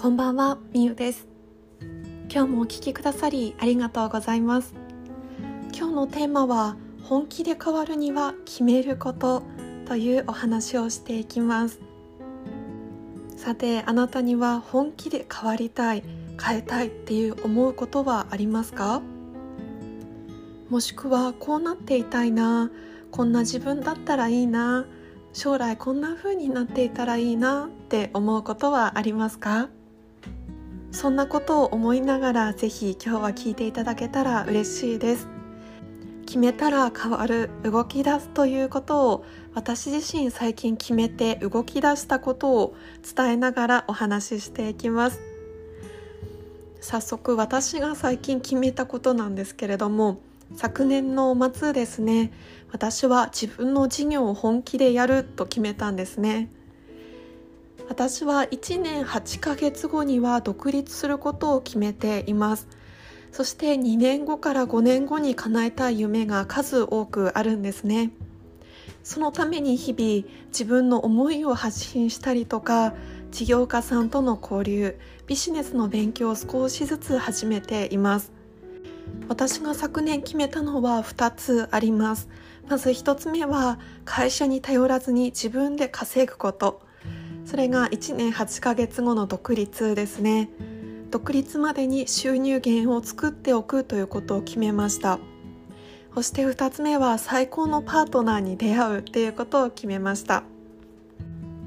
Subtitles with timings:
[0.00, 1.26] こんばんは、みゆです。
[2.32, 4.72] 今日もお聞きくださりありがとうございます。
[5.76, 9.42] 今日のテーマは本気で変わるには決めること
[9.86, 11.80] というお話をしていきます。
[13.36, 16.04] さてあなたには本気で変わりたい
[16.40, 19.02] 変えたいっていう思うことはありますか？
[20.70, 22.70] もしくはこうなっていたいな
[23.10, 24.86] こんな自分だったらいいな
[25.32, 29.70] 将来こんな風になっていたらいいなって思うことはありますか？
[30.98, 35.28] そんなことを思いながらぜひ今日は聞いていただけたら嬉しいです。
[36.26, 39.24] 決めたら変わる動き出すということを
[39.54, 42.74] 私自身最近決めて動き出したことを
[43.16, 45.20] 伝えながらお話ししていきます。
[46.80, 50.18] 早速私が最近決めたことなんですけれども
[50.56, 52.32] 昨年の末ですね
[52.72, 56.50] 私は自分の事業を本気でやると決めたんですね。
[57.88, 62.68] 私は1年8ヶ月後には独立することを決めています。
[63.32, 68.12] そして2年後から5年後に叶えたい夢が数多くあるんですね。
[69.02, 72.94] そのために日々自分の思いを発信したりとか
[73.30, 78.32] 事業家さんとの交流ビジネスの勉強を少しずつ始めています。
[79.28, 82.28] 私が昨年決めたのは2つあります。
[82.68, 86.86] まず1つ目は会社に頼らずに自分で稼ぐこと。
[87.48, 90.50] それが1年8ヶ月後の独立ですね。
[91.10, 95.18] 独立までに収入源を作っておくということを決めました。
[96.14, 100.42] そして2つ目は最高のパートナーに出会うっていうことを決めました。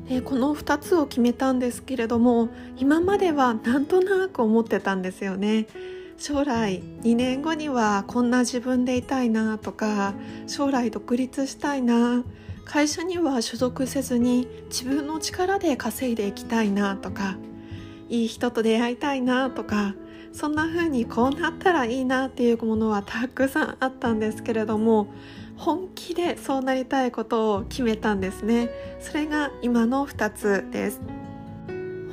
[0.08, 5.66] でこの2つを決めたんですけれども今まではなんとなく思ってたんですよね。
[6.16, 10.14] 将来2年後にはこんな自分でいたいなとか
[10.46, 12.24] 将来独立したいな
[12.72, 17.36] 会社には所属せずに自分の力で稼いでいきたいなとか
[18.08, 19.94] いい人と出会いたいなとか
[20.32, 25.08] そんな風にこうなったらいいなっていうものはたくさんあったんですけれども
[25.58, 28.70] 本気でそうなりたいことを決めたんですね。
[29.02, 31.02] それが今の2つです。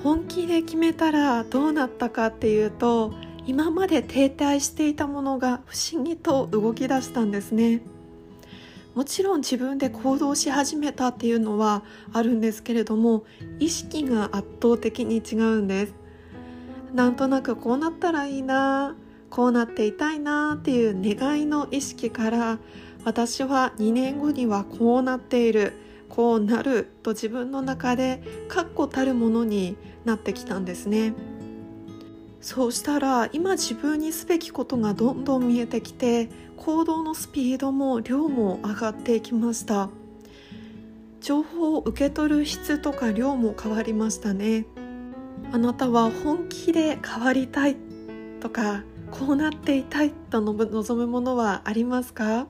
[0.03, 3.15] 本気で決めたらどうなったかっていうと
[3.47, 7.81] 今まで停滞していたものが不思議と動き出したんですね。
[8.99, 13.23] もちろん自分で行動し始めたっていうのはあるんですけれども
[13.61, 15.95] 意識が圧倒的に違うんです。
[16.93, 18.97] なんとなくこうなったらいいな
[19.31, 22.59] こうなっていたいなっていう願いの意識から
[23.05, 25.75] 私は2年後にはこうなっている
[26.09, 29.77] こうなると自分の中で確固たるものに
[30.07, 31.15] なってきたんですね。
[32.41, 39.91] そうしたら今自分にすべきことがどんどん見えてきて行動のスピードも量も上がっていきました。
[41.21, 44.67] 情報を受け取る質とか量も変わりましたね。
[45.53, 47.77] あなたは本気で変わりたい
[48.41, 52.47] とかこうなっていたいと望むものはありますか？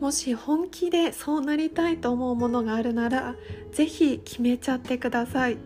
[0.00, 3.34] もし本気でそうなりたいと思うものがあるなら
[3.72, 5.58] ぜひ決めちゃってください。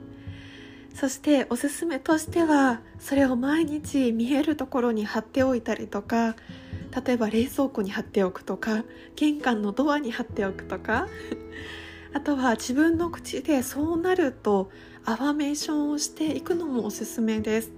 [0.95, 6.37] そしておすすめとしてはそれを毎日見えるところに貼っておいたりとか
[7.05, 8.85] 例えば冷蔵庫に貼っておくとか
[9.17, 11.07] 玄関のドアに貼っておくとか
[12.13, 14.71] あとは自分の口でそうなると
[15.05, 17.71] アファメーションをしていくのもおすすめです。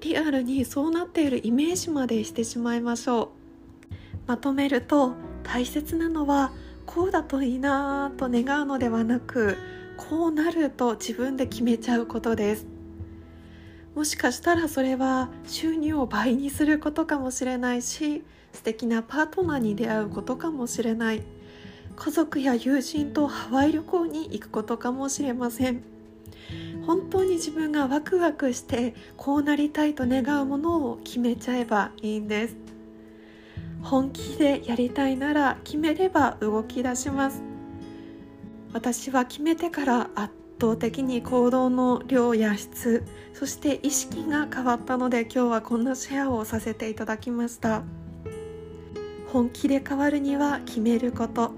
[0.00, 3.28] リアルにそうなっているイメージまでしてしまいましょう。
[4.26, 6.52] まとめると大切なのは
[6.84, 9.56] こうだといいなと願うのではなく
[9.96, 12.66] こうなると自分で決めちゃうことです。
[13.94, 21.22] もしかしたらそれは収入を倍にすることかもしれないし素敵なパートナーに出会うことかもしれない。
[21.96, 25.82] 家族や友人とハワイ旅行に行くことかもしれません。
[26.86, 32.56] 本当に自分がワクワクしてこうなりたいと願うものを決めちゃえばいいんです。
[33.82, 37.55] 本気でやりたいなら決めれば動き出します。
[38.76, 43.02] 私は決めてから圧倒的に行動の量や質
[43.32, 47.84] そして意識が変わったので今日はこんなシェアをさせていただきました。
[49.32, 51.52] 本気で変わるには決めること。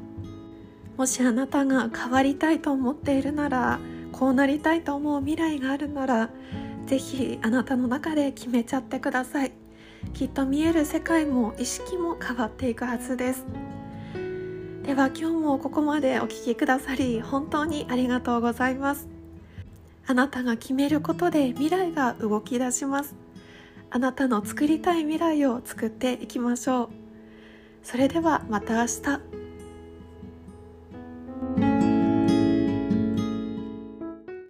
[0.97, 3.81] もしあなたが変わりたいと思っているなら
[4.13, 6.31] こうなりたいと思う未来があるなら
[6.87, 9.51] ぜひあなたの中で決めちゃってください。
[10.15, 13.45] きっと見える世界も意識も変わっていくはずです。
[14.89, 19.07] では今日もここまでお聴きくださり本当にありがとうございます。
[20.07, 23.15] あなたが決めることで未来が動き出します。
[23.91, 26.89] あなたの作りたい未来を作っていきましょう。
[27.83, 29.48] それではまた明日。